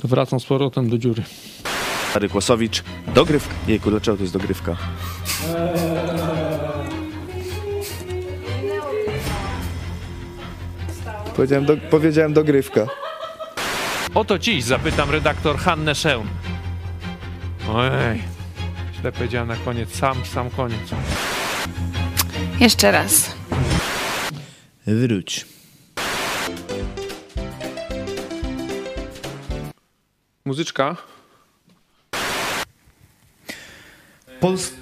To 0.00 0.08
wracam 0.08 0.40
z 0.40 0.44
powrotem 0.44 0.90
do 0.90 0.98
dziury. 0.98 1.22
Stary 2.14 2.28
Kłosowicz. 2.28 2.82
Dogrywka. 3.14 3.54
Jejku, 3.68 3.90
dlaczego 3.90 4.16
to 4.16 4.22
jest 4.22 4.32
dogrywka? 4.32 4.76
Powiedziałem, 11.36 11.64
do, 11.64 11.76
powiedziałem 11.76 12.32
dogrywka. 12.32 12.86
Oto 14.14 14.38
dziś 14.38 14.64
zapytam 14.64 15.10
redaktor 15.10 15.58
Hannę 15.58 15.94
Szeun. 15.94 16.26
Ojej, 17.68 18.22
źle 19.00 19.12
powiedziałem 19.12 19.48
na 19.48 19.56
koniec, 19.56 19.94
sam, 19.94 20.24
sam 20.24 20.50
koniec. 20.50 20.90
Jeszcze 22.60 22.90
raz. 22.90 23.34
Wróć. 24.86 25.46
Muzyczka. 30.44 31.13
Pols... 34.44 34.72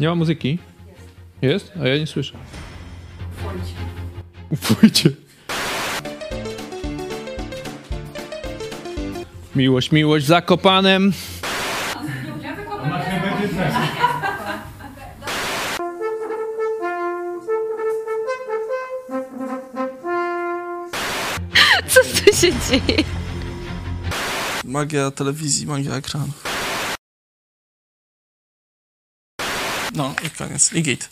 Nie 0.00 0.08
ma 0.08 0.14
muzyki? 0.14 0.58
Jest? 1.42 1.72
A 1.82 1.88
ja 1.88 1.98
nie 1.98 2.06
słyszę. 2.06 2.38
Pójdzie. 4.68 5.10
Miłość, 9.56 9.92
miłość 9.92 10.24
w 10.24 10.28
Zakopanem. 10.28 11.12
Dzieje? 22.68 23.04
Magia 24.64 25.10
telewizji, 25.10 25.66
magia 25.66 25.96
ekranów. 25.96 26.44
No 29.94 30.14
i 30.24 30.30
koniec. 30.30 30.72
I 30.72 30.82
git. 30.82 31.08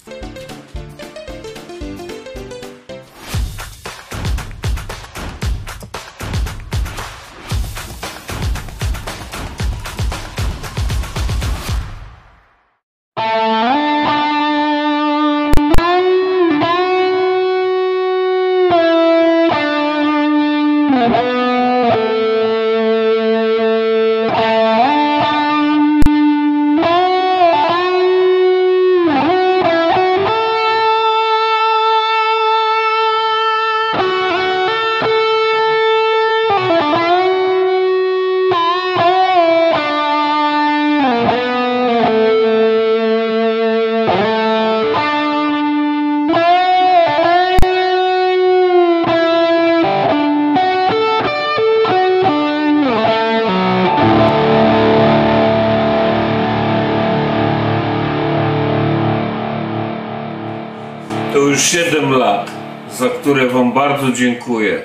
Bardzo 63.76 64.12
dziękuję. 64.12 64.82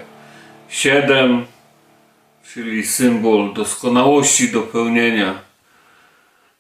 7, 0.69 1.45
czyli 2.53 2.87
symbol 2.87 3.53
doskonałości, 3.53 4.51
dopełnienia. 4.51 5.41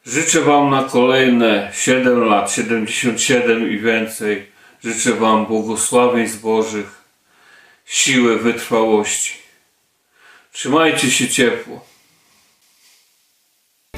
Życzę 0.05 0.41
Wam 0.41 0.69
na 0.69 0.83
kolejne 0.83 1.71
7 1.73 2.23
lat, 2.23 2.51
77 2.51 3.71
i 3.71 3.77
więcej. 3.77 4.51
Życzę 4.83 5.13
Wam 5.13 5.45
błogosławieństw 5.45 6.41
Bożych, 6.41 7.03
siły, 7.85 8.39
wytrwałości. 8.39 9.33
Trzymajcie 10.51 11.11
się 11.11 11.27
ciepło. 11.27 11.85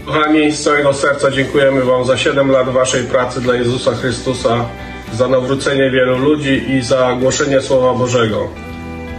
Kochani, 0.06 0.52
z 0.52 0.64
całego 0.64 0.94
serca 0.94 1.32
dziękujemy 1.32 1.84
Wam 1.84 2.06
za 2.06 2.18
7 2.18 2.52
lat 2.52 2.70
Waszej 2.70 3.04
pracy 3.04 3.42
dla 3.42 3.56
Jezusa 3.56 3.96
Chrystusa, 3.96 4.70
za 5.14 5.28
nawrócenie 5.28 5.90
wielu 5.92 6.18
ludzi 6.18 6.72
i 6.72 6.82
za 6.82 7.18
głoszenie 7.20 7.62
Słowa 7.62 7.94
Bożego. 7.94 8.50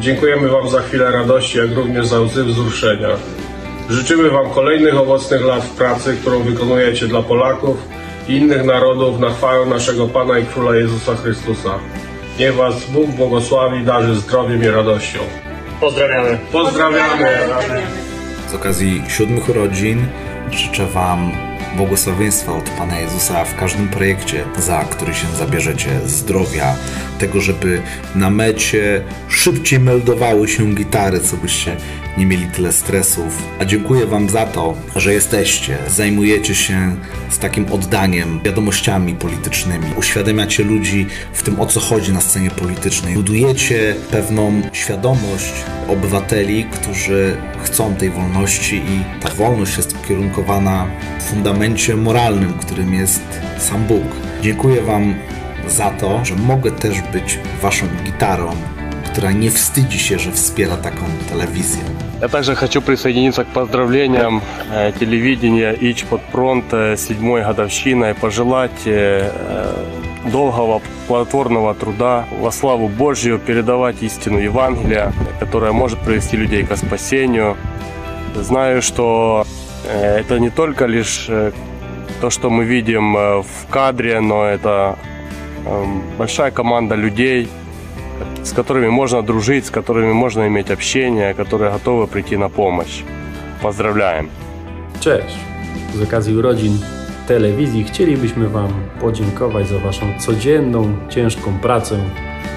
Dziękujemy 0.00 0.48
Wam 0.48 0.68
za 0.68 0.82
chwilę 0.82 1.10
radości, 1.10 1.58
jak 1.58 1.72
również 1.72 2.06
za 2.06 2.20
łzy 2.20 2.44
wzruszenia. 2.44 3.08
Życzymy 3.90 4.30
Wam 4.30 4.50
kolejnych 4.50 4.96
owocnych 4.96 5.44
lat 5.44 5.64
w 5.64 5.76
pracy, 5.76 6.16
którą 6.20 6.42
wykonujecie 6.42 7.06
dla 7.06 7.22
Polaków 7.22 7.76
i 8.28 8.32
innych 8.32 8.64
narodów 8.64 9.20
na 9.20 9.30
chwałę 9.30 9.66
naszego 9.66 10.08
Pana 10.08 10.38
i 10.38 10.46
Króla 10.46 10.76
Jezusa 10.76 11.16
Chrystusa. 11.16 11.78
Niech 12.38 12.54
Was 12.54 12.90
Bóg 12.90 13.10
błogosławi, 13.10 13.84
darzy 13.84 14.14
zdrowiem 14.14 14.62
i 14.62 14.66
radością. 14.66 15.18
Pozdrawiamy. 15.80 16.38
Pozdrawiamy. 16.52 17.28
Z 18.50 18.54
okazji 18.54 19.02
siódmych 19.08 19.48
urodzin 19.48 20.06
życzę 20.50 20.86
Wam 20.86 21.53
błogosławieństwa 21.76 22.52
od 22.52 22.70
Pana 22.70 22.98
Jezusa 22.98 23.44
w 23.44 23.56
każdym 23.56 23.88
projekcie, 23.88 24.44
za 24.58 24.84
który 24.84 25.14
się 25.14 25.26
zabierzecie, 25.38 26.00
zdrowia, 26.06 26.76
tego, 27.18 27.40
żeby 27.40 27.82
na 28.14 28.30
mecie 28.30 29.04
szybciej 29.28 29.80
meldowały 29.80 30.48
się 30.48 30.74
gitary, 30.74 31.20
co 31.20 31.36
byście 31.36 31.76
nie 32.18 32.26
mieli 32.26 32.46
tyle 32.46 32.72
stresów. 32.72 33.42
A 33.60 33.64
dziękuję 33.64 34.06
Wam 34.06 34.28
za 34.28 34.46
to, 34.46 34.74
że 34.96 35.12
jesteście, 35.12 35.78
zajmujecie 35.88 36.54
się 36.54 36.96
z 37.30 37.38
takim 37.38 37.72
oddaniem 37.72 38.40
wiadomościami 38.44 39.14
politycznymi, 39.14 39.86
uświadamiacie 39.96 40.64
ludzi 40.64 41.06
w 41.32 41.42
tym, 41.42 41.60
o 41.60 41.66
co 41.66 41.80
chodzi 41.80 42.12
na 42.12 42.20
scenie 42.20 42.50
politycznej, 42.50 43.14
budujecie 43.14 43.94
pewną 44.10 44.62
świadomość 44.72 45.52
obywateli, 45.88 46.64
którzy 46.64 47.36
chcą 47.62 47.94
tej 47.94 48.10
wolności 48.10 48.76
i 48.76 49.22
ta 49.22 49.28
wolność 49.30 49.76
jest 49.76 49.96
ukierunkowana 50.04 50.86
w 51.20 51.22
fundamencie 51.22 51.96
moralnym, 51.96 52.52
którym 52.52 52.94
jest 52.94 53.22
sam 53.58 53.84
Bóg. 53.84 54.04
Dziękuję 54.42 54.82
Wam 54.82 55.14
za 55.68 55.90
to, 55.90 56.24
że 56.24 56.36
mogę 56.36 56.70
też 56.70 57.02
być 57.12 57.38
Waszą 57.62 57.86
gitarą, 58.04 58.56
która 59.14 59.32
nie 59.32 59.50
wstydzi 59.50 59.98
się, 59.98 60.18
że 60.18 60.32
wspiera 60.32 60.76
taką 60.76 61.04
telewizję. 61.28 61.82
Я 62.20 62.28
также 62.28 62.54
хочу 62.54 62.82
присоединиться 62.82 63.44
к 63.44 63.48
поздравлениям 63.48 64.40
э, 64.72 64.92
телевидения 64.98 65.72
ИЧ 65.72 66.04
под 66.04 66.20
фронт 66.32 66.64
э, 66.72 66.96
седьмой 66.96 67.42
годовщиной, 67.42 68.14
пожелать 68.14 68.86
э, 68.86 69.30
долгого 70.32 70.80
плодотворного 71.06 71.74
труда 71.74 72.24
во 72.40 72.50
славу 72.50 72.88
Божью, 72.88 73.38
передавать 73.38 74.02
истину 74.02 74.38
Евангелия, 74.38 75.12
которая 75.40 75.72
может 75.72 75.98
привести 76.00 76.36
людей 76.36 76.64
к 76.64 76.76
спасению. 76.76 77.56
Знаю, 78.34 78.82
что 78.82 79.46
это 79.92 80.40
не 80.40 80.50
только 80.50 80.86
лишь 80.86 81.30
то, 82.20 82.30
что 82.30 82.50
мы 82.50 82.64
видим 82.64 83.14
в 83.14 83.66
кадре, 83.70 84.20
но 84.20 84.44
это 84.44 84.96
большая 86.18 86.50
команда 86.50 86.96
людей, 86.96 87.48
с 88.43 88.51
которыми 88.53 88.89
можно 88.89 89.21
дружить, 89.21 89.65
с 89.65 89.71
которыми 89.71 90.13
можно 90.13 90.47
иметь 90.47 90.71
общение, 90.71 91.33
которые 91.33 91.71
готовы 91.71 92.07
прийти 92.07 92.37
на 92.37 92.49
помощь. 92.49 93.03
Поздравляем! 93.61 94.29
Cześć! 94.99 95.35
Z 95.95 96.01
okazji 96.01 96.35
urodzin 96.35 96.77
telewizji 97.27 97.83
chcielibyśmy 97.83 98.49
Wam 98.49 98.73
podziękować 99.01 99.67
za 99.67 99.79
Waszą 99.79 100.05
codzienną, 100.19 100.95
ciężką 101.09 101.59
pracę, 101.59 101.97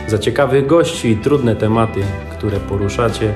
za 0.07 0.19
ciekawych 0.19 0.67
gości 0.67 1.09
i 1.09 1.17
trudne 1.17 1.57
tematy, 1.57 2.01
które 2.39 2.61
poruszacie, 2.61 3.35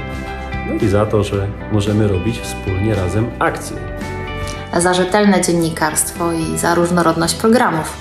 no 0.66 0.75
i 0.75 0.88
za 0.88 1.07
to, 1.07 1.25
że 1.25 1.49
możemy 1.73 2.09
robić 2.09 2.38
wspólnie 2.40 2.95
razem 2.95 3.27
akcje. 3.38 3.77
za 4.77 4.95
rzetelne 4.95 5.40
dziennikarstwo 5.40 6.33
i 6.33 6.59
za 6.59 6.75
różnorodność 6.75 7.35
programów, 7.35 7.97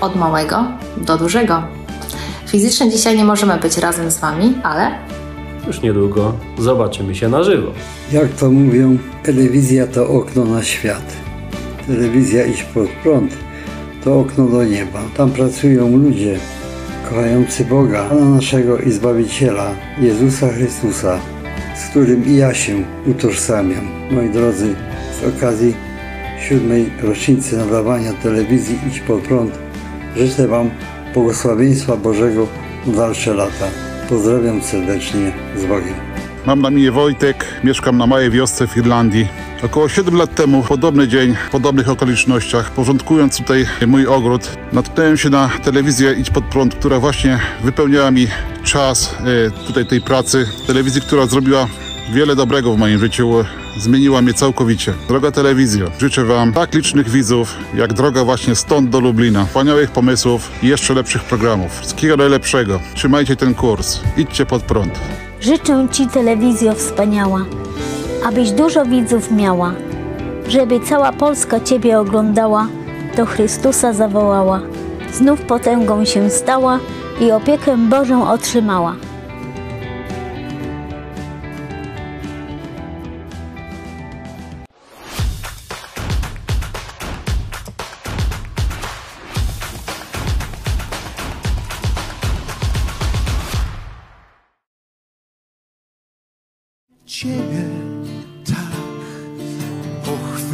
od 0.00 0.16
małego 0.16 0.64
do 0.96 1.18
dużego. 1.18 1.62
Fizycznie 2.47 2.89
dzisiaj 2.89 3.17
nie 3.17 3.25
możemy 3.25 3.57
być 3.57 3.77
razem 3.77 4.11
z 4.11 4.17
Wami, 4.17 4.53
ale 4.63 4.91
Już 5.67 5.81
niedługo 5.81 6.33
zobaczymy 6.59 7.15
się 7.15 7.29
na 7.29 7.43
żywo. 7.43 7.71
Jak 8.11 8.29
to 8.29 8.51
mówią, 8.51 8.97
telewizja 9.23 9.87
to 9.87 10.07
okno 10.07 10.45
na 10.45 10.63
świat. 10.63 11.13
Telewizja 11.87 12.45
Idź 12.45 12.63
Pod 12.63 12.89
Prąd 13.03 13.31
to 14.03 14.19
okno 14.19 14.47
do 14.47 14.63
nieba. 14.63 15.01
Tam 15.17 15.31
pracują 15.31 15.97
ludzie 15.97 16.39
kochający 17.09 17.65
Boga, 17.65 18.09
Pana 18.09 18.25
naszego 18.25 18.77
i 18.77 18.91
Zbawiciela, 18.91 19.71
Jezusa 20.01 20.47
Chrystusa, 20.49 21.19
z 21.75 21.89
którym 21.89 22.25
i 22.25 22.35
ja 22.35 22.53
się 22.53 22.83
utożsamiam. 23.07 23.87
Moi 24.11 24.29
drodzy, 24.29 24.75
z 25.21 25.37
okazji 25.37 25.73
siódmej 26.49 26.89
rocznicy 27.03 27.57
nadawania 27.57 28.13
telewizji 28.13 28.79
Idź 28.87 28.99
Pod 28.99 29.21
Prąd 29.21 29.51
życzę 30.17 30.47
Wam 30.47 30.69
błogosławieństwa 31.15 31.97
Bożego 31.97 32.47
na 32.87 32.93
dalsze 32.93 33.33
lata. 33.33 33.65
Pozdrawiam 34.09 34.61
serdecznie 34.61 35.31
z 35.57 35.65
Bogiem. 35.65 35.93
Mam 36.45 36.61
na 36.61 36.69
imię 36.69 36.91
Wojtek, 36.91 37.45
mieszkam 37.63 37.97
na 37.97 38.07
małej 38.07 38.29
wiosce 38.29 38.67
w 38.67 38.77
Irlandii. 38.77 39.27
Około 39.63 39.89
7 39.89 40.15
lat 40.15 40.35
temu, 40.35 40.63
w 40.63 40.67
podobny 40.67 41.07
dzień, 41.07 41.35
w 41.47 41.49
podobnych 41.49 41.89
okolicznościach, 41.89 42.71
porządkując 42.71 43.37
tutaj 43.37 43.65
mój 43.87 44.07
ogród, 44.07 44.57
natknąłem 44.73 45.17
się 45.17 45.29
na 45.29 45.49
telewizję 45.63 46.13
Idź 46.13 46.29
Pod 46.29 46.45
Prąd, 46.45 46.75
która 46.75 46.99
właśnie 46.99 47.39
wypełniała 47.63 48.11
mi 48.11 48.27
czas 48.63 49.15
e, 49.47 49.65
tutaj 49.67 49.85
tej 49.85 50.01
pracy. 50.01 50.45
Telewizji, 50.67 51.01
która 51.01 51.25
zrobiła 51.25 51.67
wiele 52.09 52.35
dobrego 52.35 52.73
w 52.73 52.77
moim 52.77 52.99
życiu, 52.99 53.31
zmieniła 53.77 54.21
mnie 54.21 54.33
całkowicie. 54.33 54.93
Droga 55.07 55.31
telewizjo, 55.31 55.91
życzę 55.99 56.25
Wam 56.25 56.53
tak 56.53 56.73
licznych 56.73 57.09
widzów, 57.09 57.55
jak 57.73 57.93
droga 57.93 58.23
właśnie 58.23 58.55
stąd 58.55 58.89
do 58.89 58.99
Lublina. 58.99 59.45
Wspaniałych 59.45 59.91
pomysłów 59.91 60.51
i 60.63 60.67
jeszcze 60.67 60.93
lepszych 60.93 61.23
programów. 61.23 61.79
Wszystkiego 61.79 62.17
najlepszego. 62.17 62.79
Trzymajcie 62.95 63.35
ten 63.35 63.55
kurs. 63.55 63.99
Idźcie 64.17 64.45
pod 64.45 64.63
prąd. 64.63 64.99
Życzę 65.41 65.87
Ci 65.91 66.07
telewizjo 66.07 66.73
wspaniała, 66.73 67.45
abyś 68.25 68.51
dużo 68.51 68.85
widzów 68.85 69.31
miała, 69.31 69.73
żeby 70.47 70.79
cała 70.79 71.11
Polska 71.11 71.59
Ciebie 71.59 71.99
oglądała, 71.99 72.67
do 73.17 73.25
Chrystusa 73.25 73.93
zawołała, 73.93 74.61
znów 75.13 75.41
potęgą 75.41 76.05
się 76.05 76.29
stała 76.29 76.79
i 77.21 77.31
opiekę 77.31 77.77
Bożą 77.77 78.29
otrzymała. 78.31 78.95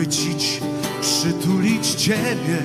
Pochwycić, 0.01 0.61
przytulić 1.01 1.87
Ciebie 1.87 2.61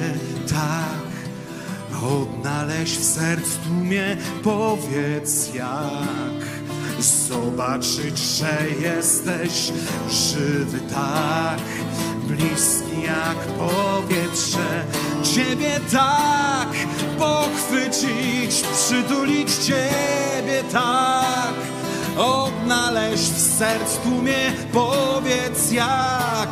tak, 0.48 2.02
odnaleźć 2.02 2.96
w 2.96 3.04
sercu 3.04 3.58
tłumie, 3.66 4.16
powiedz 4.42 5.54
jak, 5.54 6.46
zobaczyć, 7.00 8.18
że 8.18 8.66
jesteś 8.80 9.72
żywy 10.10 10.80
tak, 10.94 11.60
bliski 12.26 13.02
jak 13.02 13.36
powietrze, 13.38 14.84
Ciebie 15.34 15.80
tak. 15.92 16.68
Pochwycić, 17.18 18.62
przytulić 18.72 19.54
Ciebie 19.54 20.62
tak. 20.72 21.54
Odnaleźć 22.16 23.30
w 23.30 23.58
sercu 23.58 24.00
tłumie, 24.02 24.52
powiedz 24.72 25.72
jak 25.72 26.48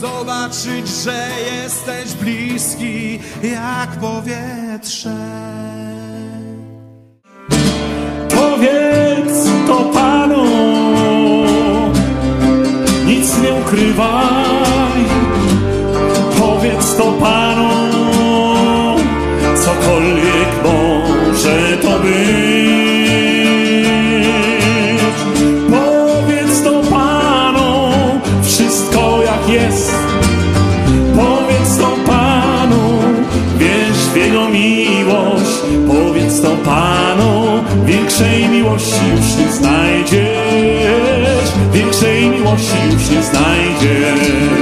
zobaczyć, 0.00 0.88
że 1.04 1.28
jesteś 1.52 2.12
bliski 2.12 3.18
jak 3.42 3.90
powietrze. 4.00 5.16
Powiedz 8.28 9.48
to 9.66 9.84
Panu, 9.94 10.44
nic 13.06 13.38
nie 13.42 13.52
ukrywaj. 13.52 15.04
Powiedz 16.38 16.96
to 16.96 17.12
Panu, 17.12 17.47
miłości 38.26 39.00
już 39.16 39.36
nie 39.36 39.52
znajdziesz, 39.52 40.18
większej 41.72 42.30
miłości 42.30 42.76
już 42.92 43.10
nie 43.10 43.22
znajdziesz. 43.22 44.57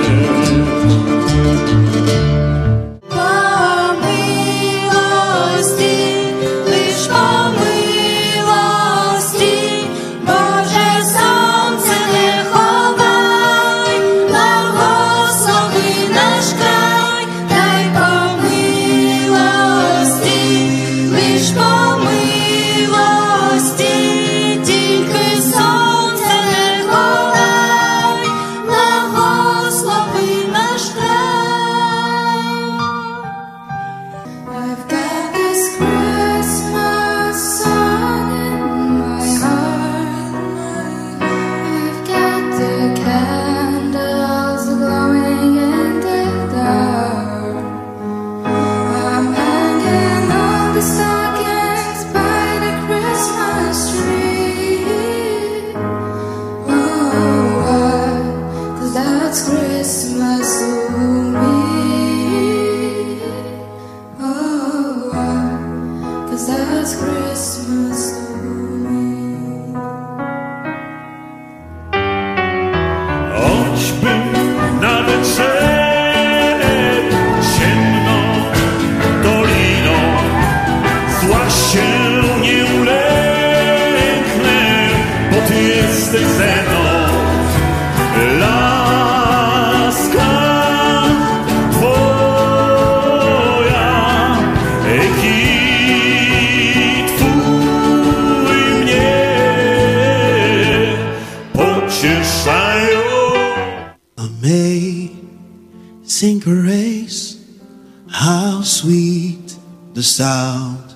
The 109.96 110.02
sound 110.02 110.94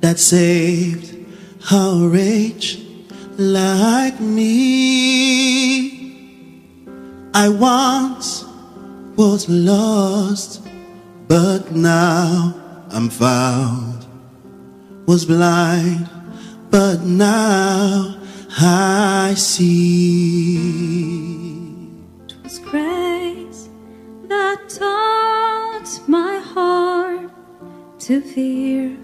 that 0.00 0.18
saved 0.18 1.14
a 1.70 2.08
wretch 2.08 2.80
like 3.38 4.18
me. 4.18 4.50
I 7.32 7.48
once 7.48 8.44
was 9.14 9.48
lost, 9.48 10.66
but 11.28 11.70
now 11.70 12.52
I'm 12.90 13.08
found. 13.08 14.04
Was 15.06 15.24
blind, 15.24 16.10
but 16.70 17.02
now 17.02 18.16
I 18.58 19.34
see. 19.36 20.56
was 22.42 22.58
grace 22.58 23.68
that 24.26 24.68
taught 24.68 26.00
my 26.08 26.38
heart 26.40 27.33
to 28.04 28.20
fear, 28.20 28.96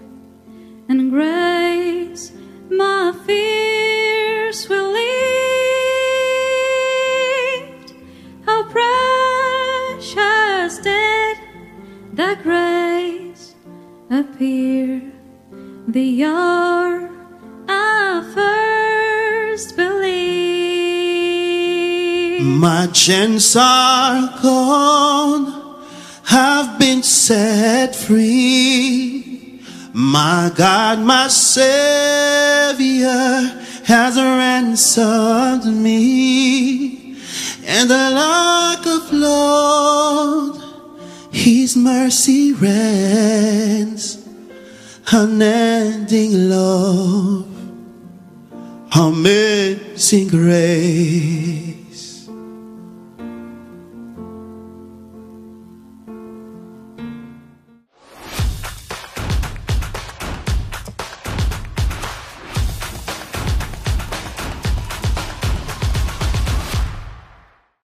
and 0.87 1.09
grace 1.09 2.31
my 2.69 3.11
fears 3.25 4.69
relieved. 4.69 5.01
How 8.45 8.61
precious 8.69 10.13
did 10.77 11.37
that 12.13 12.43
grace 12.43 13.55
appear 14.11 15.01
the 15.87 16.23
hour 16.23 17.09
I 17.67 18.21
first 18.35 19.75
believed. 19.75 20.01
My 22.45 22.85
chains 22.93 23.55
are 23.55 24.39
gone, 24.43 25.50
have 26.31 26.79
been 26.79 27.03
set 27.03 27.93
free. 27.93 29.59
My 29.93 30.49
God, 30.55 30.99
my 30.99 31.27
Savior 31.27 33.09
has 33.83 34.15
ransomed 34.15 35.65
me. 35.65 37.17
And 37.65 37.89
the 37.89 38.11
like 38.11 38.85
of 38.87 39.11
Lord, 39.11 40.61
His 41.33 41.75
mercy 41.75 42.53
reigns, 42.53 44.25
unending 45.11 46.49
love, 46.49 47.45
amazing 48.95 50.29
grace. 50.29 51.80